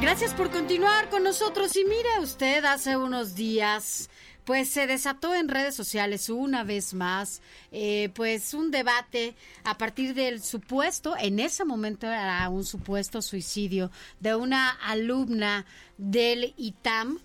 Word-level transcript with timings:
Gracias 0.00 0.32
por 0.32 0.50
continuar 0.50 1.10
con 1.10 1.22
nosotros. 1.22 1.76
Y 1.76 1.84
mire 1.84 2.08
usted, 2.20 2.64
hace 2.64 2.96
unos 2.96 3.34
días 3.34 4.08
pues 4.44 4.70
se 4.70 4.86
desató 4.86 5.34
en 5.34 5.48
redes 5.48 5.76
sociales 5.76 6.28
una 6.28 6.64
vez 6.64 6.94
más, 6.94 7.40
eh, 7.70 8.10
pues 8.14 8.54
un 8.54 8.70
debate 8.70 9.36
a 9.62 9.78
partir 9.78 10.14
del 10.14 10.42
supuesto, 10.42 11.14
en 11.16 11.38
ese 11.38 11.64
momento 11.64 12.06
era 12.06 12.48
un 12.48 12.64
supuesto 12.64 13.22
suicidio 13.22 13.92
de 14.18 14.34
una 14.34 14.70
alumna 14.70 15.66
del 15.98 16.54
ITAM 16.56 17.20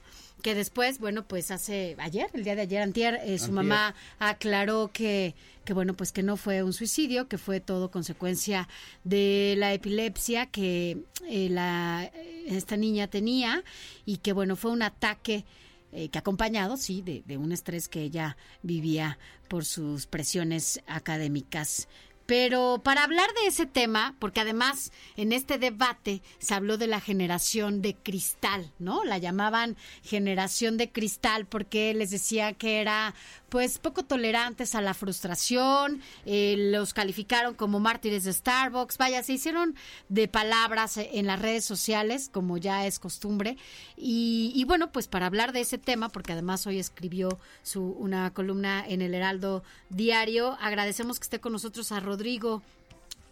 que 0.46 0.54
después, 0.54 1.00
bueno, 1.00 1.28
pues 1.28 1.50
hace 1.50 1.96
ayer, 1.98 2.28
el 2.34 2.44
día 2.44 2.54
de 2.54 2.62
ayer, 2.62 2.84
antier, 2.84 3.20
eh, 3.24 3.40
su 3.40 3.52
mamá 3.52 3.96
aclaró 4.20 4.92
que, 4.94 5.34
que, 5.64 5.74
bueno, 5.74 5.96
pues 5.96 6.12
que 6.12 6.22
no 6.22 6.38
fue 6.38 6.62
un 6.62 6.72
suicidio, 6.72 7.28
que 7.28 7.40
fue 7.40 7.62
todo 7.62 7.90
consecuencia 7.90 8.70
de 9.04 9.56
la 9.58 9.74
epilepsia 9.74 10.46
que 10.46 11.00
eh, 11.28 11.50
la, 11.50 12.12
esta 12.46 12.78
niña 12.78 13.08
tenía 13.08 13.64
y 14.06 14.18
que, 14.18 14.34
bueno, 14.34 14.56
fue 14.56 14.70
un 14.70 14.84
ataque 14.84 15.46
eh, 15.92 16.10
que 16.10 16.20
acompañado, 16.20 16.78
sí, 16.78 17.02
de, 17.02 17.24
de 17.26 17.38
un 17.38 17.52
estrés 17.52 17.88
que 17.88 18.04
ella 18.04 18.38
vivía 18.62 19.18
por 19.48 19.66
sus 19.66 20.06
presiones 20.06 20.80
académicas. 20.86 21.88
Pero 22.26 22.82
para 22.84 23.04
hablar 23.04 23.30
de 23.42 23.48
ese 23.48 23.66
tema, 23.66 24.16
porque 24.20 24.42
además 24.42 24.92
en 25.16 25.32
este 25.32 25.60
debate 25.60 26.24
se 26.40 26.56
habló 26.56 26.78
de 26.78 26.88
la 26.88 27.00
generación 27.00 27.82
de 27.82 27.96
cristal, 27.96 28.72
¿no? 28.80 29.04
La 29.04 29.20
llamaban 29.20 29.78
generación 30.04 30.78
de 30.78 30.92
cristal 30.92 31.46
porque 31.46 31.94
les 31.94 32.10
decía 32.10 32.54
que 32.54 32.82
era 32.82 33.14
pues 33.50 33.78
poco 33.78 34.04
tolerantes 34.04 34.76
a 34.76 34.82
la 34.82 34.94
frustración, 34.94 36.02
eh, 36.26 36.56
los 36.58 36.94
calificaron 36.94 37.54
como 37.54 37.80
mártires 37.80 38.26
de 38.26 38.34
Starbucks, 38.34 38.98
vaya, 38.98 39.24
se 39.24 39.32
hicieron 39.32 39.76
de 40.10 40.28
palabras 40.28 40.98
en 40.98 41.26
las 41.26 41.42
redes 41.42 41.64
sociales, 41.64 42.30
como 42.34 42.58
ya 42.58 42.86
es 42.86 43.00
costumbre, 43.00 43.58
y, 43.96 44.52
y 44.54 44.66
bueno, 44.66 44.92
pues 44.92 45.08
para 45.08 45.28
hablar 45.28 45.54
de 45.54 45.62
ese 45.62 45.78
tema, 45.78 46.10
porque 46.10 46.34
además 46.34 46.68
hoy 46.68 46.80
escribió 46.80 47.40
su, 47.64 47.82
una 47.82 48.34
columna 48.34 48.84
en 48.86 49.02
el 49.02 49.14
Heraldo 49.14 49.64
Diario, 49.90 50.58
agradecemos 50.60 51.20
que 51.20 51.24
esté 51.24 51.40
con 51.40 51.54
nosotros 51.54 51.94
a 51.94 52.02
Rodrigo 52.16 52.62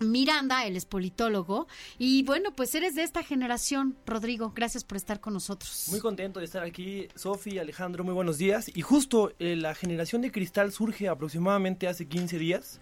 Miranda, 0.02 0.66
él 0.66 0.76
es 0.76 0.84
politólogo. 0.84 1.68
Y 1.98 2.24
bueno, 2.24 2.54
pues 2.54 2.76
eres 2.76 2.96
de 2.96 3.04
esta 3.04 3.24
generación, 3.24 3.96
Rodrigo. 4.06 4.52
Gracias 4.54 4.84
por 4.84 4.98
estar 4.98 5.22
con 5.22 5.32
nosotros. 5.32 5.86
Muy 5.90 6.02
contento 6.02 6.42
de 6.42 6.46
estar 6.46 6.64
aquí, 6.64 7.08
Sofi, 7.16 7.60
Alejandro, 7.60 8.04
muy 8.04 8.14
buenos 8.14 8.38
días. 8.38 8.70
Y 8.76 8.82
justo 8.82 9.32
eh, 9.40 9.56
la 9.56 9.74
generación 9.74 10.22
de 10.22 10.34
cristal 10.34 10.74
surge 10.74 11.08
aproximadamente 11.08 11.88
hace 11.88 12.06
15 12.06 12.38
días, 12.38 12.82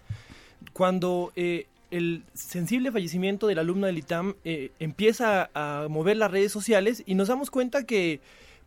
cuando 0.72 1.32
eh, 1.36 1.68
el 1.92 2.24
sensible 2.34 2.90
fallecimiento 2.90 3.46
del 3.46 3.60
alumno 3.60 3.86
del 3.86 3.98
ITAM 3.98 4.34
eh, 4.44 4.72
empieza 4.80 5.50
a 5.54 5.86
mover 5.88 6.16
las 6.16 6.32
redes 6.32 6.50
sociales 6.50 7.04
y 7.06 7.14
nos 7.14 7.28
damos 7.28 7.48
cuenta 7.48 7.84
que 7.86 8.20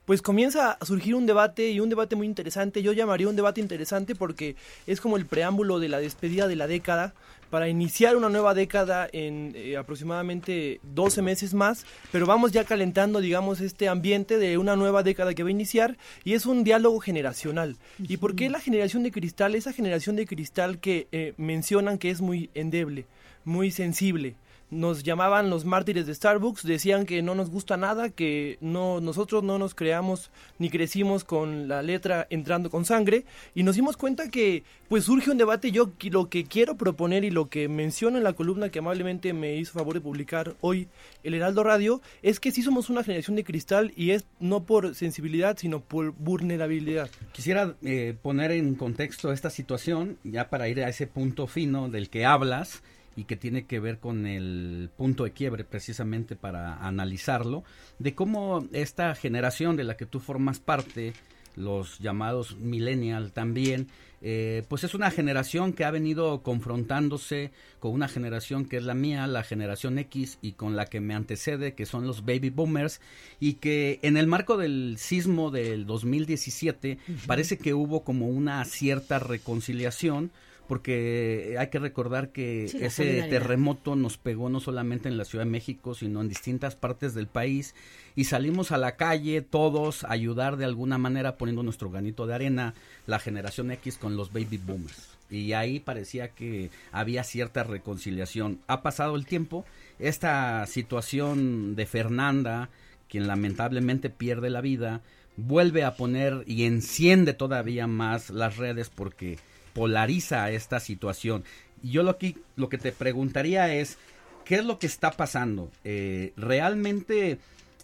pues 0.05 0.21
comienza 0.21 0.71
a 0.71 0.85
surgir 0.85 1.15
un 1.15 1.25
debate 1.25 1.71
y 1.71 1.79
un 1.79 1.89
debate 1.89 2.15
muy 2.15 2.27
interesante. 2.27 2.81
Yo 2.81 2.93
llamaría 2.93 3.27
un 3.27 3.35
debate 3.35 3.59
interesante 3.59 4.15
porque 4.15 4.55
es 4.87 5.01
como 5.01 5.17
el 5.17 5.25
preámbulo 5.25 5.79
de 5.79 5.89
la 5.89 5.99
despedida 5.99 6.47
de 6.47 6.55
la 6.55 6.67
década 6.67 7.13
para 7.49 7.69
iniciar 7.69 8.15
una 8.15 8.29
nueva 8.29 8.53
década 8.53 9.07
en 9.11 9.53
eh, 9.55 9.77
aproximadamente 9.77 10.79
12 10.83 11.21
meses 11.21 11.53
más, 11.53 11.85
pero 12.11 12.25
vamos 12.25 12.51
ya 12.51 12.63
calentando, 12.63 13.21
digamos, 13.21 13.61
este 13.61 13.87
ambiente 13.87 14.37
de 14.37 14.57
una 14.57 14.75
nueva 14.75 15.03
década 15.03 15.33
que 15.33 15.43
va 15.43 15.49
a 15.49 15.51
iniciar 15.51 15.97
y 16.23 16.33
es 16.33 16.45
un 16.45 16.63
diálogo 16.63 16.99
generacional. 16.99 17.77
¿Y 17.99 18.17
por 18.17 18.35
qué 18.35 18.49
la 18.49 18.59
generación 18.59 19.03
de 19.03 19.11
cristal? 19.11 19.55
Esa 19.55 19.73
generación 19.73 20.15
de 20.15 20.25
cristal 20.25 20.79
que 20.79 21.07
eh, 21.11 21.33
mencionan 21.37 21.97
que 21.97 22.09
es 22.09 22.21
muy 22.21 22.49
endeble, 22.53 23.05
muy 23.43 23.71
sensible 23.71 24.35
nos 24.71 25.03
llamaban 25.03 25.49
los 25.49 25.63
mártires 25.63 26.07
de 26.07 26.15
Starbucks, 26.15 26.63
decían 26.63 27.05
que 27.05 27.21
no 27.21 27.35
nos 27.35 27.49
gusta 27.49 27.77
nada, 27.77 28.09
que 28.09 28.57
no 28.61 28.99
nosotros 28.99 29.43
no 29.43 29.59
nos 29.59 29.75
creamos 29.75 30.31
ni 30.59 30.69
crecimos 30.69 31.23
con 31.23 31.67
la 31.67 31.81
letra 31.81 32.27
entrando 32.29 32.69
con 32.69 32.85
sangre 32.85 33.25
y 33.53 33.63
nos 33.63 33.75
dimos 33.75 33.95
cuenta 33.95 34.29
que 34.29 34.63
pues 34.89 35.05
surge 35.05 35.31
un 35.31 35.37
debate 35.37 35.71
yo 35.71 35.91
lo 36.09 36.29
que 36.29 36.45
quiero 36.45 36.75
proponer 36.75 37.23
y 37.23 37.31
lo 37.31 37.49
que 37.49 37.67
menciono 37.67 38.17
en 38.17 38.23
la 38.23 38.33
columna 38.33 38.69
que 38.69 38.79
amablemente 38.79 39.33
me 39.33 39.55
hizo 39.55 39.73
favor 39.73 39.93
de 39.93 40.01
publicar 40.01 40.55
hoy 40.61 40.87
el 41.23 41.33
Heraldo 41.33 41.63
Radio 41.63 42.01
es 42.21 42.39
que 42.39 42.51
sí 42.51 42.61
somos 42.61 42.89
una 42.89 43.03
generación 43.03 43.35
de 43.35 43.43
cristal 43.43 43.93
y 43.95 44.11
es 44.11 44.25
no 44.39 44.63
por 44.63 44.95
sensibilidad 44.95 45.57
sino 45.57 45.79
por 45.79 46.11
vulnerabilidad. 46.13 47.09
Quisiera 47.31 47.75
eh, 47.83 48.15
poner 48.21 48.51
en 48.51 48.75
contexto 48.75 49.31
esta 49.31 49.49
situación 49.49 50.17
ya 50.23 50.49
para 50.49 50.67
ir 50.67 50.83
a 50.83 50.89
ese 50.89 51.07
punto 51.07 51.47
fino 51.47 51.89
del 51.89 52.09
que 52.09 52.25
hablas 52.25 52.81
y 53.15 53.25
que 53.25 53.35
tiene 53.35 53.65
que 53.65 53.79
ver 53.79 53.99
con 53.99 54.25
el 54.25 54.89
punto 54.95 55.23
de 55.23 55.31
quiebre 55.31 55.63
precisamente 55.63 56.35
para 56.35 56.85
analizarlo, 56.85 57.63
de 57.99 58.13
cómo 58.13 58.67
esta 58.71 59.15
generación 59.15 59.75
de 59.75 59.83
la 59.83 59.97
que 59.97 60.05
tú 60.05 60.19
formas 60.19 60.59
parte, 60.59 61.13
los 61.55 61.99
llamados 61.99 62.57
millennial 62.57 63.31
también, 63.31 63.87
eh, 64.21 64.63
pues 64.69 64.83
es 64.83 64.95
una 64.95 65.11
generación 65.11 65.71
que 65.71 65.85
ha 65.85 65.91
venido 65.91 66.41
confrontándose 66.41 67.51
con 67.79 67.91
una 67.91 68.07
generación 68.07 68.65
que 68.65 68.77
es 68.77 68.83
la 68.83 68.95
mía, 68.95 69.27
la 69.27 69.43
generación 69.43 69.99
X, 69.99 70.39
y 70.41 70.53
con 70.53 70.75
la 70.75 70.87
que 70.87 70.99
me 70.99 71.13
antecede, 71.13 71.75
que 71.75 71.85
son 71.85 72.07
los 72.07 72.25
baby 72.25 72.49
boomers, 72.49 73.01
y 73.39 73.53
que 73.53 73.99
en 74.01 74.17
el 74.17 74.27
marco 74.27 74.57
del 74.57 74.95
sismo 74.97 75.51
del 75.51 75.85
2017 75.85 76.97
parece 77.27 77.57
que 77.57 77.73
hubo 77.73 78.03
como 78.03 78.27
una 78.27 78.65
cierta 78.65 79.19
reconciliación, 79.19 80.31
porque 80.67 81.55
hay 81.59 81.67
que 81.67 81.79
recordar 81.79 82.29
que 82.29 82.65
ese 82.65 83.23
terremoto 83.29 83.95
nos 83.95 84.17
pegó 84.17 84.49
no 84.49 84.59
solamente 84.59 85.09
en 85.09 85.17
la 85.17 85.25
Ciudad 85.25 85.45
de 85.45 85.51
México, 85.51 85.93
sino 85.93 86.21
en 86.21 86.29
distintas 86.29 86.75
partes 86.75 87.13
del 87.13 87.27
país 87.27 87.75
y 88.15 88.25
salimos 88.25 88.71
a 88.71 88.77
la 88.77 88.95
calle 88.95 89.41
todos 89.41 90.03
a 90.03 90.11
ayudar 90.11 90.57
de 90.57 90.65
alguna 90.65 90.97
manera 90.97 91.37
poniendo 91.37 91.63
nuestro 91.63 91.89
granito 91.89 92.25
de 92.25 92.35
arena, 92.35 92.73
la 93.05 93.19
generación 93.19 93.71
X 93.71 93.97
con 93.97 94.15
los 94.15 94.31
baby 94.31 94.57
boomers. 94.57 95.09
Y 95.29 95.53
ahí 95.53 95.79
parecía 95.79 96.29
que 96.29 96.69
había 96.91 97.23
cierta 97.23 97.63
reconciliación. 97.63 98.59
Ha 98.67 98.81
pasado 98.81 99.15
el 99.15 99.25
tiempo, 99.25 99.65
esta 99.99 100.65
situación 100.67 101.75
de 101.75 101.85
Fernanda, 101.85 102.69
quien 103.09 103.27
lamentablemente 103.27 104.09
pierde 104.09 104.49
la 104.49 104.61
vida, 104.61 105.01
vuelve 105.37 105.83
a 105.83 105.95
poner 105.95 106.43
y 106.47 106.63
enciende 106.65 107.33
todavía 107.33 107.87
más 107.87 108.29
las 108.29 108.57
redes 108.57 108.89
porque 108.89 109.37
polariza 109.75 110.49
esta 110.49 110.79
situación. 110.79 111.43
Y 111.83 111.91
yo 111.91 112.01
lo 112.01 112.17
que, 112.17 112.37
lo 112.55 112.69
que 112.69 112.79
te 112.79 112.93
preguntaría 112.93 113.75
es, 113.75 113.99
¿qué 114.45 114.55
es 114.55 114.65
lo 114.65 114.79
que 114.79 114.87
está 114.87 115.11
pasando? 115.11 115.69
Eh, 115.83 116.33
¿Realmente 116.37 117.37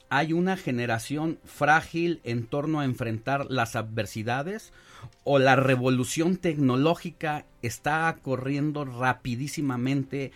hay 0.09 0.31
una 0.31 0.56
generación 0.56 1.38
frágil 1.46 2.22
en 2.24 2.47
torno 2.47 2.80
a 2.80 2.85
enfrentar 2.85 3.51
las 3.51 3.75
adversidades? 3.75 4.72
¿O 5.25 5.38
la 5.38 5.57
revolución 5.57 6.38
tecnológica 6.38 7.46
está 7.62 8.18
corriendo 8.22 8.85
rapidísimamente 8.85 10.31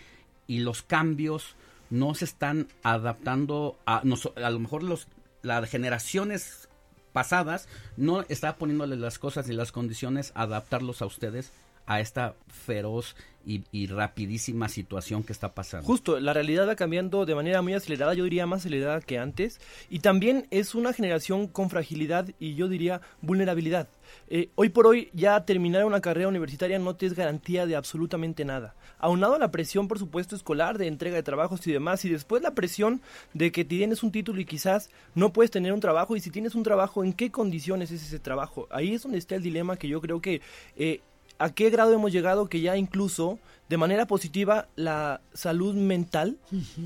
y 0.47 0.59
los 0.59 0.83
cambios 0.83 1.55
no 1.89 2.15
se 2.15 2.25
están 2.25 2.68
adaptando 2.83 3.80
a, 3.85 4.01
a 4.01 4.50
lo 4.50 4.59
mejor 4.59 4.83
los, 4.83 5.07
las 5.41 5.69
generaciones 5.69 6.68
pasadas, 7.15 7.69
no 7.95 8.25
está 8.27 8.57
poniéndole 8.57 8.97
las 8.97 9.19
cosas 9.19 9.47
y 9.47 9.53
las 9.53 9.71
condiciones 9.71 10.33
adaptarlos 10.35 11.01
a 11.01 11.06
ustedes 11.06 11.53
a 11.85 12.01
esta 12.01 12.35
feroz 12.50 13.15
y, 13.45 13.88
rapidísima 13.88 14.68
situación 14.68 15.24
que 15.24 15.31
está 15.31 15.53
pasando. 15.53 15.86
Justo, 15.86 16.19
la 16.19 16.33
realidad 16.33 16.68
va 16.68 16.75
cambiando 16.75 17.25
de 17.25 17.36
manera 17.36 17.62
muy 17.62 17.74
acelerada, 17.74 18.13
yo 18.13 18.24
diría 18.24 18.45
más 18.45 18.62
acelerada 18.62 19.01
que 19.01 19.19
antes, 19.19 19.59
y 19.89 20.00
también 20.00 20.47
es 20.51 20.75
una 20.75 20.94
generación 20.94 21.47
con 21.47 21.69
fragilidad 21.69 22.30
y 22.39 22.56
yo 22.56 22.68
diría 22.68 23.01
vulnerabilidad. 23.21 23.88
Eh, 24.27 24.50
hoy 24.56 24.69
por 24.69 24.88
hoy 24.88 25.09
ya 25.13 25.45
terminar 25.45 25.86
una 25.86 26.01
carrera 26.01 26.27
universitaria 26.27 26.80
no 26.80 26.95
te 26.95 27.06
es 27.06 27.13
garantía 27.13 27.65
de 27.65 27.75
absolutamente 27.75 28.45
nada. 28.45 28.75
Aunado 28.97 29.36
a 29.36 29.39
la 29.39 29.51
presión, 29.51 29.88
por 29.88 30.00
supuesto, 30.00 30.36
escolar, 30.36 30.77
de 30.77 30.88
entrega 30.88 31.15
de 31.15 31.24
trabajos 31.24 31.65
y 31.68 31.71
demás, 31.71 32.03
y 32.06 32.09
después 32.09 32.42
la 32.42 32.56
presión 32.56 33.01
de 33.33 33.51
que 33.51 33.65
tienes 33.65 34.03
un 34.03 34.12
título 34.12 34.39
y 34.39 34.45
quizás 34.45 34.89
no 35.13 35.33
puedes 35.33 35.51
tener 35.51 35.74
un 35.74 35.80
trabajo, 35.80 36.15
y 36.15 36.19
si 36.19 36.31
tienes 36.31 36.56
un 36.56 36.63
trabajo, 36.63 37.03
¿en 37.03 37.13
qué 37.13 37.31
condiciones 37.31 37.92
es 37.92 38.03
ese 38.03 38.19
trabajo? 38.19 38.68
Ahí 38.71 38.94
es 38.94 39.03
donde 39.03 39.18
está 39.18 39.36
el 39.36 39.44
dilema 39.44 39.77
que 39.77 39.88
yo 39.88 40.01
creo 40.01 40.21
que... 40.21 40.42
Eh, 40.75 41.01
a 41.39 41.49
qué 41.49 41.69
grado 41.69 41.93
hemos 41.93 42.11
llegado 42.11 42.47
que 42.47 42.61
ya 42.61 42.77
incluso 42.77 43.39
de 43.67 43.77
manera 43.77 44.06
positiva 44.06 44.67
la 44.75 45.21
salud 45.33 45.73
mental 45.73 46.38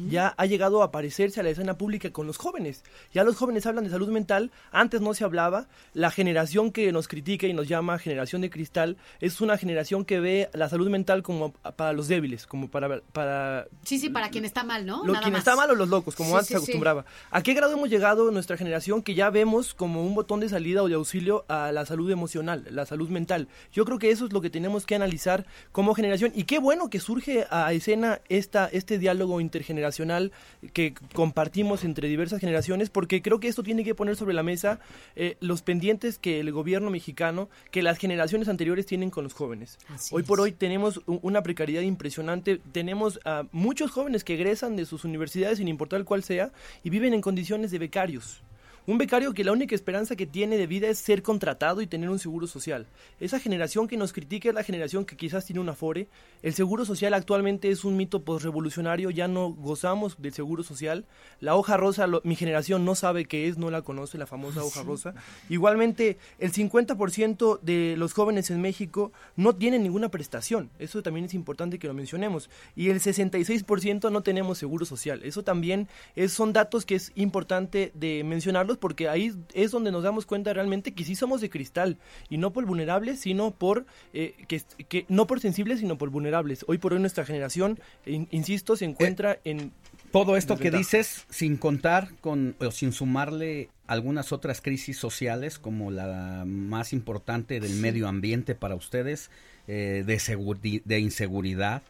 ya 0.07 0.33
ha 0.37 0.45
llegado 0.45 0.81
a 0.81 0.85
aparecerse 0.85 1.39
a 1.39 1.43
la 1.43 1.49
escena 1.49 1.77
pública 1.77 2.11
con 2.11 2.25
los 2.25 2.37
jóvenes. 2.37 2.83
Ya 3.13 3.23
los 3.23 3.35
jóvenes 3.35 3.65
hablan 3.65 3.83
de 3.83 3.89
salud 3.89 4.07
mental, 4.09 4.51
antes 4.71 5.01
no 5.01 5.13
se 5.13 5.25
hablaba. 5.25 5.67
La 5.93 6.09
generación 6.09 6.71
que 6.71 6.91
nos 6.93 7.07
critica 7.07 7.47
y 7.47 7.53
nos 7.53 7.67
llama 7.67 7.99
generación 7.99 8.41
de 8.41 8.49
cristal 8.49 8.97
es 9.19 9.41
una 9.41 9.57
generación 9.57 10.05
que 10.05 10.19
ve 10.21 10.49
la 10.53 10.69
salud 10.69 10.89
mental 10.89 11.21
como 11.21 11.51
para 11.51 11.91
los 11.91 12.07
débiles, 12.07 12.47
como 12.47 12.69
para... 12.69 13.01
para 13.11 13.67
sí, 13.83 13.99
sí, 13.99 14.09
para 14.09 14.29
quien 14.29 14.45
está 14.45 14.63
mal, 14.63 14.85
¿no? 14.85 15.03
Lo, 15.05 15.13
quien 15.19 15.35
está 15.35 15.55
mal 15.57 15.69
o 15.71 15.75
los 15.75 15.89
locos, 15.89 16.15
como 16.15 16.35
antes 16.35 16.47
se 16.47 16.55
acostumbraba. 16.55 17.05
¿A 17.29 17.43
qué 17.43 17.53
grado 17.53 17.73
hemos 17.73 17.89
llegado 17.89 18.31
nuestra 18.31 18.55
generación 18.55 19.01
que 19.01 19.15
ya 19.15 19.29
vemos 19.29 19.73
como 19.73 20.05
un 20.05 20.15
botón 20.15 20.39
de 20.39 20.47
salida 20.47 20.81
o 20.81 20.87
de 20.87 20.95
auxilio 20.95 21.45
a 21.49 21.73
la 21.73 21.85
salud 21.85 22.09
emocional, 22.09 22.65
la 22.69 22.85
salud 22.85 23.09
mental? 23.09 23.49
Yo 23.73 23.83
creo 23.83 23.99
que 23.99 24.11
eso 24.11 24.25
es 24.25 24.31
lo 24.31 24.39
que 24.39 24.49
tenemos 24.49 24.85
que 24.85 24.95
analizar 24.95 25.45
como 25.73 25.93
generación 25.93 26.31
y 26.33 26.45
qué 26.45 26.59
bueno 26.59 26.68
que 26.89 26.99
surge 26.99 27.45
a 27.49 27.73
escena 27.73 28.21
esta, 28.29 28.67
este 28.67 28.99
diálogo 28.99 29.41
intergeneracional 29.41 30.31
que 30.71 30.93
compartimos 31.13 31.83
entre 31.83 32.07
diversas 32.07 32.39
generaciones, 32.39 32.91
porque 32.91 33.23
creo 33.23 33.39
que 33.39 33.47
esto 33.47 33.63
tiene 33.63 33.83
que 33.83 33.95
poner 33.95 34.15
sobre 34.15 34.35
la 34.35 34.43
mesa 34.43 34.79
eh, 35.15 35.35
los 35.39 35.63
pendientes 35.63 36.19
que 36.19 36.39
el 36.39 36.51
gobierno 36.51 36.91
mexicano, 36.91 37.49
que 37.71 37.81
las 37.81 37.97
generaciones 37.97 38.49
anteriores 38.49 38.85
tienen 38.85 39.09
con 39.09 39.23
los 39.23 39.33
jóvenes. 39.33 39.79
hoy 40.11 40.21
por 40.21 40.39
hoy 40.39 40.51
tenemos 40.51 41.01
una 41.07 41.41
precariedad 41.41 41.81
impresionante, 41.81 42.61
tenemos 42.71 43.19
a 43.25 43.45
muchos 43.51 43.89
jóvenes 43.89 44.23
que 44.23 44.35
egresan 44.35 44.75
de 44.75 44.85
sus 44.85 45.03
universidades, 45.03 45.57
sin 45.57 45.67
importar 45.67 46.03
cuál 46.03 46.23
sea, 46.23 46.51
y 46.83 46.91
viven 46.91 47.15
en 47.15 47.21
condiciones 47.21 47.71
de 47.71 47.79
becarios. 47.79 48.43
Un 48.89 48.97
becario 48.97 49.35
que 49.35 49.43
la 49.43 49.51
única 49.51 49.75
esperanza 49.75 50.15
que 50.15 50.25
tiene 50.25 50.57
de 50.57 50.65
vida 50.65 50.87
es 50.87 50.97
ser 50.97 51.21
contratado 51.21 51.83
y 51.83 51.85
tener 51.85 52.09
un 52.09 52.17
seguro 52.17 52.47
social. 52.47 52.87
Esa 53.19 53.39
generación 53.39 53.87
que 53.87 53.97
nos 53.97 54.13
critica 54.13 54.49
es 54.49 54.55
la 54.55 54.63
generación 54.63 55.05
que 55.05 55.15
quizás 55.15 55.45
tiene 55.45 55.59
un 55.59 55.69
afore. 55.69 56.07
El 56.41 56.55
seguro 56.55 56.85
social 56.85 57.13
actualmente 57.13 57.69
es 57.69 57.83
un 57.85 57.95
mito 57.95 58.23
postrevolucionario, 58.23 59.11
ya 59.11 59.27
no 59.27 59.51
gozamos 59.51 60.19
del 60.19 60.33
seguro 60.33 60.63
social. 60.63 61.05
La 61.39 61.55
hoja 61.55 61.77
rosa, 61.77 62.07
mi 62.23 62.35
generación 62.35 62.83
no 62.83 62.95
sabe 62.95 63.25
qué 63.25 63.47
es, 63.47 63.59
no 63.59 63.69
la 63.69 63.83
conoce, 63.83 64.17
la 64.17 64.25
famosa 64.25 64.63
hoja 64.63 64.81
rosa. 64.81 65.13
Igualmente, 65.49 66.17
el 66.39 66.51
50% 66.51 67.59
de 67.61 67.93
los 67.95 68.13
jóvenes 68.13 68.49
en 68.49 68.59
México 68.59 69.11
no 69.35 69.53
tienen 69.53 69.83
ninguna 69.83 70.09
prestación. 70.09 70.71
Eso 70.79 71.03
también 71.03 71.27
es 71.27 71.35
importante 71.35 71.77
que 71.77 71.85
lo 71.85 71.93
mencionemos. 71.93 72.49
Y 72.75 72.89
el 72.89 72.99
66% 72.99 74.11
no 74.11 74.23
tenemos 74.23 74.57
seguro 74.57 74.83
social. 74.87 75.21
Eso 75.23 75.43
también 75.43 75.87
es, 76.15 76.33
son 76.33 76.53
datos 76.53 76.87
que 76.87 76.95
es 76.95 77.11
importante 77.13 77.91
de 77.93 78.23
mencionarlos 78.23 78.78
porque 78.79 79.09
ahí 79.09 79.33
es 79.53 79.71
donde 79.71 79.91
nos 79.91 80.03
damos 80.03 80.25
cuenta 80.25 80.53
realmente 80.53 80.93
que 80.93 81.03
sí 81.03 81.15
somos 81.15 81.41
de 81.41 81.49
cristal 81.49 81.97
y 82.29 82.37
no 82.37 82.51
por 82.51 82.65
vulnerables, 82.65 83.19
sino 83.19 83.51
por 83.51 83.85
eh, 84.13 84.33
que, 84.47 85.05
no 85.07 85.27
por 85.27 85.39
sensibles, 85.39 85.79
sino 85.79 85.97
por 85.97 86.09
vulnerables. 86.09 86.65
Hoy 86.67 86.77
por 86.77 86.93
hoy 86.93 86.99
nuestra 86.99 87.25
generación, 87.25 87.79
insisto, 88.05 88.75
se 88.75 88.85
encuentra 88.85 89.33
eh, 89.33 89.39
en 89.45 89.71
todo 90.11 90.37
esto 90.37 90.57
que 90.57 90.71
dices 90.71 91.25
sin 91.29 91.57
contar 91.57 92.09
con 92.21 92.55
o 92.59 92.71
sin 92.71 92.91
sumarle 92.91 93.69
algunas 93.85 94.31
otras 94.31 94.61
crisis 94.61 94.97
sociales 94.97 95.59
como 95.59 95.91
la 95.91 96.43
más 96.45 96.93
importante 96.93 97.59
del 97.59 97.73
medio 97.75 98.07
ambiente 98.07 98.55
para 98.55 98.75
ustedes, 98.75 99.29
eh, 99.67 100.03
de, 100.05 100.81
de 100.85 100.99
inseguridad, 100.99 101.81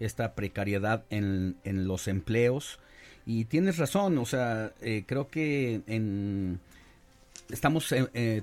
esta 0.00 0.34
precariedad 0.34 1.04
en, 1.10 1.56
en 1.64 1.86
los 1.86 2.08
empleos, 2.08 2.78
y 3.28 3.44
tienes 3.44 3.76
razón, 3.76 4.16
o 4.16 4.24
sea, 4.24 4.72
eh, 4.80 5.04
creo 5.06 5.28
que 5.28 5.82
en, 5.86 6.60
estamos 7.50 7.92
eh, 7.92 8.42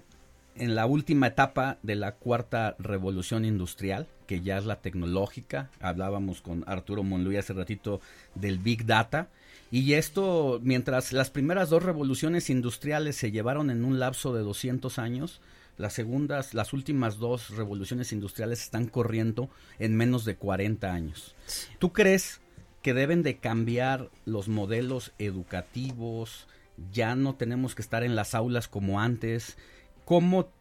en, 0.55 0.75
la 0.75 0.85
última 0.85 1.25
etapa 1.25 1.79
de 1.81 1.95
la 1.95 2.11
cuarta 2.11 2.75
revolución 2.77 3.45
industrial, 3.45 4.05
que 4.27 4.41
ya 4.41 4.59
es 4.59 4.65
la 4.65 4.81
tecnológica. 4.81 5.71
Hablábamos 5.79 6.43
con 6.43 6.63
Arturo 6.67 7.01
Monluy 7.01 7.37
hace 7.37 7.53
ratito 7.53 7.99
del 8.35 8.59
Big 8.59 8.85
Data. 8.85 9.29
Y 9.71 9.93
esto, 9.93 10.59
mientras 10.61 11.13
las 11.13 11.31
primeras 11.31 11.71
dos 11.71 11.81
revoluciones 11.81 12.51
industriales 12.51 13.15
se 13.15 13.31
llevaron 13.31 13.71
en 13.71 13.85
un 13.85 13.97
lapso 13.97 14.35
de 14.35 14.43
200 14.43 14.99
años, 14.99 15.41
las 15.79 15.93
segundas, 15.93 16.53
las 16.53 16.73
últimas 16.73 17.17
dos 17.17 17.49
revoluciones 17.49 18.13
industriales 18.13 18.61
están 18.61 18.85
corriendo 18.85 19.49
en 19.79 19.97
menos 19.97 20.25
de 20.25 20.35
40 20.35 20.93
años. 20.93 21.35
¿Tú 21.79 21.91
crees 21.91 22.39
que 22.85 22.93
deben 22.93 23.23
de 23.23 23.37
cambiar 23.37 24.11
los 24.25 24.47
modelos 24.47 25.11
educativos, 25.17 26.45
ya 26.91 27.15
no 27.15 27.33
tenemos 27.33 27.73
que 27.73 27.81
estar 27.81 28.03
en 28.03 28.15
las 28.15 28.35
aulas 28.35 28.67
como 28.67 29.01
antes, 29.01 29.57
cómo 30.05 30.51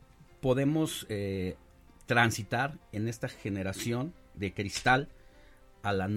podemos 0.40 1.04
eh, 1.10 1.58
transitar 2.06 2.78
en 2.92 3.08
esta 3.08 3.28
generación 3.28 4.14
de 4.32 4.54
cristal 4.54 5.10
a 5.82 5.92
la 5.92 6.08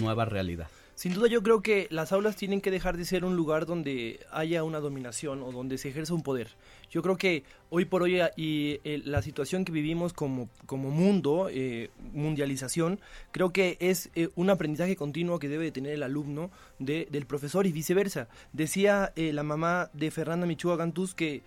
nueva 0.00 0.24
realidad. 0.26 0.70
Sin 0.98 1.14
duda 1.14 1.28
yo 1.28 1.44
creo 1.44 1.62
que 1.62 1.86
las 1.90 2.10
aulas 2.10 2.34
tienen 2.34 2.60
que 2.60 2.72
dejar 2.72 2.96
de 2.96 3.04
ser 3.04 3.24
un 3.24 3.36
lugar 3.36 3.66
donde 3.66 4.18
haya 4.32 4.64
una 4.64 4.80
dominación 4.80 5.44
o 5.44 5.52
donde 5.52 5.78
se 5.78 5.90
ejerza 5.90 6.12
un 6.12 6.24
poder. 6.24 6.48
Yo 6.90 7.02
creo 7.02 7.16
que 7.16 7.44
hoy 7.70 7.84
por 7.84 8.02
hoy 8.02 8.20
y 8.34 8.80
eh, 8.82 9.00
la 9.04 9.22
situación 9.22 9.64
que 9.64 9.70
vivimos 9.70 10.12
como, 10.12 10.48
como 10.66 10.90
mundo, 10.90 11.50
eh, 11.52 11.90
mundialización, 12.14 12.98
creo 13.30 13.52
que 13.52 13.76
es 13.78 14.10
eh, 14.16 14.30
un 14.34 14.50
aprendizaje 14.50 14.96
continuo 14.96 15.38
que 15.38 15.48
debe 15.48 15.70
tener 15.70 15.92
el 15.92 16.02
alumno 16.02 16.50
del 16.80 17.26
profesor 17.26 17.68
y 17.68 17.70
viceversa. 17.70 18.26
Decía 18.52 19.12
la 19.14 19.44
mamá 19.44 19.90
de 19.92 20.10
Fernanda 20.10 20.48
Michua 20.48 20.74
Gantuz 20.74 21.14
que 21.14 21.44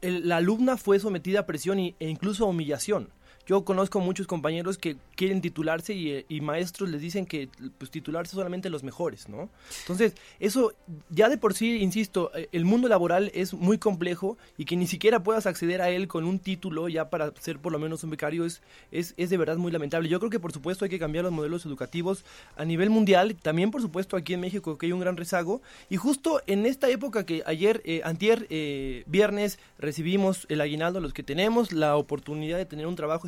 la 0.00 0.38
alumna 0.38 0.78
fue 0.78 1.00
sometida 1.00 1.40
a 1.40 1.46
presión 1.46 1.78
e 1.78 1.94
incluso 2.00 2.46
a 2.46 2.48
humillación. 2.48 3.10
Yo 3.46 3.64
conozco 3.64 4.00
muchos 4.00 4.26
compañeros 4.26 4.76
que 4.76 4.96
quieren 5.14 5.40
titularse 5.40 5.94
y, 5.94 6.24
y, 6.28 6.40
maestros 6.40 6.90
les 6.90 7.00
dicen 7.00 7.26
que 7.26 7.48
pues 7.78 7.90
titularse 7.90 8.34
solamente 8.34 8.70
los 8.70 8.82
mejores, 8.82 9.28
¿no? 9.28 9.48
Entonces, 9.80 10.14
eso 10.40 10.72
ya 11.10 11.28
de 11.28 11.38
por 11.38 11.54
sí, 11.54 11.76
insisto, 11.76 12.30
eh, 12.34 12.48
el 12.52 12.64
mundo 12.64 12.88
laboral 12.88 13.30
es 13.34 13.54
muy 13.54 13.78
complejo 13.78 14.36
y 14.58 14.64
que 14.64 14.76
ni 14.76 14.86
siquiera 14.86 15.22
puedas 15.22 15.46
acceder 15.46 15.80
a 15.80 15.90
él 15.90 16.08
con 16.08 16.24
un 16.24 16.38
título 16.38 16.88
ya 16.88 17.08
para 17.08 17.32
ser 17.40 17.58
por 17.58 17.72
lo 17.72 17.78
menos 17.78 18.02
un 18.04 18.10
becario 18.10 18.44
es, 18.44 18.62
es, 18.90 19.14
es 19.16 19.30
de 19.30 19.36
verdad 19.36 19.56
muy 19.56 19.72
lamentable. 19.72 20.08
Yo 20.08 20.18
creo 20.18 20.30
que 20.30 20.40
por 20.40 20.52
supuesto 20.52 20.84
hay 20.84 20.90
que 20.90 20.98
cambiar 20.98 21.24
los 21.24 21.32
modelos 21.32 21.64
educativos 21.66 22.24
a 22.56 22.64
nivel 22.64 22.90
mundial, 22.90 23.36
también 23.40 23.70
por 23.70 23.80
supuesto 23.80 24.16
aquí 24.16 24.34
en 24.34 24.40
México 24.40 24.76
que 24.76 24.86
hay 24.86 24.92
un 24.92 25.00
gran 25.00 25.16
rezago 25.16 25.62
y 25.88 25.96
justo 25.96 26.42
en 26.46 26.66
esta 26.66 26.88
época 26.88 27.24
que 27.24 27.42
ayer, 27.46 27.82
eh, 27.84 28.00
antier, 28.04 28.46
eh, 28.50 29.04
viernes 29.06 29.58
recibimos 29.78 30.46
el 30.48 30.60
aguinaldo, 30.60 31.00
los 31.00 31.12
que 31.12 31.22
tenemos 31.22 31.72
la 31.72 31.96
oportunidad 31.96 32.58
de 32.58 32.66
tener 32.66 32.86
un 32.86 32.96
trabajo 32.96 33.26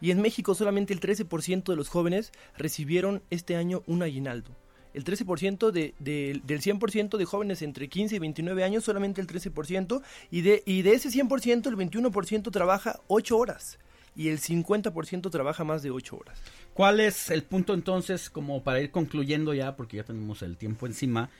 y 0.00 0.10
en 0.10 0.20
México 0.20 0.54
solamente 0.54 0.92
el 0.92 1.00
13% 1.00 1.64
de 1.64 1.76
los 1.76 1.88
jóvenes 1.88 2.32
recibieron 2.56 3.22
este 3.30 3.56
año 3.56 3.82
un 3.86 4.02
aguinaldo. 4.02 4.50
El 4.94 5.04
13% 5.04 5.70
de, 5.70 5.94
del 5.98 6.60
100% 6.60 7.16
de 7.16 7.24
jóvenes 7.24 7.62
entre 7.62 7.88
15 7.88 8.16
y 8.16 8.18
29 8.18 8.62
años, 8.62 8.84
solamente 8.84 9.22
el 9.22 9.26
13%, 9.26 10.02
y 10.30 10.42
de, 10.42 10.62
y 10.66 10.82
de 10.82 10.92
ese 10.92 11.08
100% 11.08 11.66
el 11.66 11.76
21% 11.76 12.50
trabaja 12.50 13.00
8 13.08 13.36
horas 13.36 13.78
y 14.14 14.28
el 14.28 14.38
50% 14.38 15.30
trabaja 15.30 15.64
más 15.64 15.82
de 15.82 15.90
8 15.90 16.16
horas. 16.16 16.38
¿Cuál 16.74 17.00
es 17.00 17.30
el 17.30 17.42
punto 17.42 17.72
entonces, 17.74 18.28
como 18.28 18.62
para 18.62 18.80
ir 18.80 18.90
concluyendo 18.90 19.54
ya, 19.54 19.76
porque 19.76 19.96
ya 19.98 20.04
tenemos 20.04 20.42
el 20.42 20.56
tiempo 20.58 20.86
encima, 20.86 21.30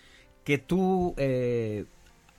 que 0.45 0.57
tú 0.57 1.15
eh, 1.19 1.85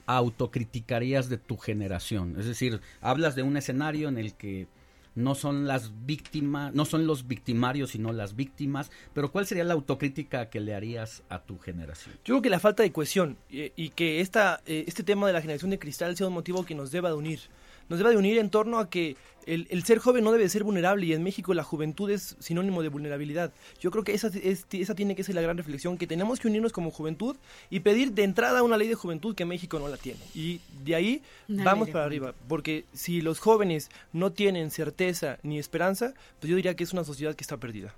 autocriticarías 0.06 1.28
de 1.28 1.38
tu 1.38 1.56
generación? 1.56 2.34
Es 2.38 2.46
decir, 2.46 2.80
hablas 3.00 3.36
de 3.36 3.44
un 3.44 3.56
escenario 3.56 4.08
en 4.08 4.18
el 4.18 4.34
que 4.34 4.66
no 5.14 5.34
son 5.34 5.66
las 5.66 5.92
víctimas, 6.06 6.74
no 6.74 6.84
son 6.84 7.06
los 7.06 7.26
victimarios, 7.26 7.90
sino 7.90 8.12
las 8.12 8.36
víctimas, 8.36 8.90
pero 9.12 9.30
¿cuál 9.30 9.46
sería 9.46 9.64
la 9.64 9.74
autocrítica 9.74 10.50
que 10.50 10.60
le 10.60 10.74
harías 10.74 11.22
a 11.28 11.40
tu 11.40 11.58
generación? 11.58 12.14
Yo 12.24 12.34
creo 12.34 12.42
que 12.42 12.50
la 12.50 12.60
falta 12.60 12.82
de 12.82 12.92
cohesión 12.92 13.36
y, 13.50 13.90
que 13.90 14.20
esta, 14.20 14.60
eh, 14.66 14.84
este 14.86 15.02
tema 15.02 15.26
de 15.26 15.32
la 15.32 15.40
generación 15.40 15.70
de 15.70 15.78
cristal 15.78 16.16
sea 16.16 16.26
un 16.26 16.34
motivo 16.34 16.64
que 16.64 16.74
nos 16.74 16.90
deba 16.90 17.08
de 17.10 17.14
unir 17.14 17.40
nos 17.88 17.98
debe 17.98 18.10
de 18.10 18.16
unir 18.16 18.38
en 18.38 18.50
torno 18.50 18.78
a 18.78 18.88
que 18.88 19.16
el, 19.46 19.66
el, 19.70 19.84
ser 19.84 19.98
joven 19.98 20.24
no 20.24 20.32
debe 20.32 20.48
ser 20.48 20.64
vulnerable 20.64 21.06
y 21.06 21.12
en 21.12 21.22
México 21.22 21.52
la 21.54 21.62
juventud 21.62 22.10
es 22.10 22.36
sinónimo 22.38 22.82
de 22.82 22.88
vulnerabilidad. 22.88 23.52
Yo 23.80 23.90
creo 23.90 24.04
que 24.04 24.14
esa, 24.14 24.30
esa 24.32 24.94
tiene 24.94 25.14
que 25.14 25.24
ser 25.24 25.34
la 25.34 25.42
gran 25.42 25.56
reflexión, 25.56 25.98
que 25.98 26.06
tenemos 26.06 26.40
que 26.40 26.48
unirnos 26.48 26.72
como 26.72 26.90
juventud 26.90 27.36
y 27.70 27.80
pedir 27.80 28.12
de 28.12 28.24
entrada 28.24 28.62
una 28.62 28.76
ley 28.76 28.88
de 28.88 28.94
juventud 28.94 29.34
que 29.34 29.44
México 29.44 29.78
no 29.78 29.88
la 29.88 29.96
tiene. 29.96 30.20
Y 30.34 30.60
de 30.82 30.94
ahí 30.94 31.22
vamos 31.48 31.90
para 31.90 32.04
arriba, 32.04 32.34
porque 32.48 32.84
si 32.92 33.20
los 33.20 33.38
jóvenes 33.38 33.90
no 34.12 34.32
tienen 34.32 34.70
certeza 34.70 35.38
ni 35.42 35.58
esperanza, 35.58 36.14
pues 36.40 36.50
yo 36.50 36.56
diría 36.56 36.74
que 36.74 36.84
es 36.84 36.92
una 36.92 37.04
sociedad 37.04 37.34
que 37.34 37.44
está 37.44 37.58
perdida. 37.58 37.94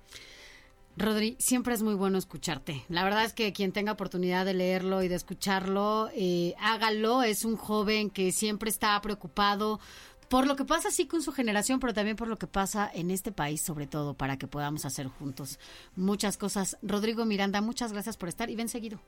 Rodri, 0.97 1.35
siempre 1.39 1.75
es 1.75 1.83
muy 1.83 1.93
bueno 1.93 2.17
escucharte. 2.17 2.83
La 2.89 3.03
verdad 3.03 3.23
es 3.23 3.33
que 3.33 3.53
quien 3.53 3.71
tenga 3.71 3.91
oportunidad 3.91 4.45
de 4.45 4.55
leerlo 4.55 5.03
y 5.03 5.07
de 5.07 5.15
escucharlo, 5.15 6.09
eh, 6.15 6.55
hágalo. 6.59 7.21
Es 7.21 7.45
un 7.45 7.55
joven 7.55 8.09
que 8.09 8.31
siempre 8.31 8.69
está 8.69 8.99
preocupado 9.01 9.79
por 10.27 10.45
lo 10.45 10.55
que 10.55 10.65
pasa 10.65 10.89
así 10.89 11.05
con 11.05 11.21
su 11.21 11.31
generación, 11.31 11.79
pero 11.79 11.93
también 11.93 12.17
por 12.17 12.27
lo 12.27 12.37
que 12.37 12.47
pasa 12.47 12.89
en 12.93 13.11
este 13.11 13.31
país, 13.31 13.61
sobre 13.61 13.87
todo, 13.87 14.13
para 14.13 14.37
que 14.37 14.47
podamos 14.47 14.85
hacer 14.85 15.07
juntos 15.07 15.59
muchas 15.95 16.35
cosas. 16.35 16.77
Rodrigo 16.81 17.25
Miranda, 17.25 17.61
muchas 17.61 17.93
gracias 17.93 18.17
por 18.17 18.27
estar 18.27 18.49
y 18.49 18.55
ven 18.55 18.67
seguido. 18.67 18.99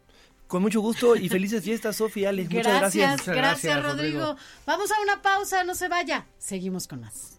Con 0.48 0.62
mucho 0.62 0.82
gusto 0.82 1.16
y 1.16 1.28
felices 1.28 1.64
fiestas, 1.64 1.98
Sofía. 1.98 2.30
Alex. 2.30 2.50
Muchas 2.52 2.80
gracias. 2.80 3.26
Gracias, 3.26 3.36
gracias 3.36 3.84
Rodrigo. 3.84 4.36
Vamos 4.66 4.92
a 4.92 5.02
una 5.02 5.22
pausa, 5.22 5.64
no 5.64 5.76
se 5.76 5.88
vaya. 5.88 6.28
Seguimos 6.38 6.88
con 6.88 7.02
más. 7.02 7.39